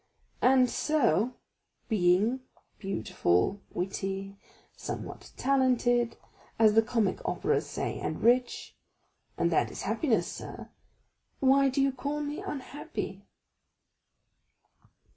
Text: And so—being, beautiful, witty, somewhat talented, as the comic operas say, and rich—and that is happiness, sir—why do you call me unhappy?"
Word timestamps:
And 0.41 0.67
so—being, 0.67 2.39
beautiful, 2.79 3.61
witty, 3.69 4.35
somewhat 4.75 5.31
talented, 5.37 6.17
as 6.57 6.73
the 6.73 6.81
comic 6.81 7.19
operas 7.23 7.67
say, 7.69 7.99
and 7.99 8.19
rich—and 8.23 9.51
that 9.51 9.69
is 9.69 9.83
happiness, 9.83 10.25
sir—why 10.25 11.69
do 11.69 11.83
you 11.83 11.91
call 11.91 12.21
me 12.21 12.41
unhappy?" 12.41 13.27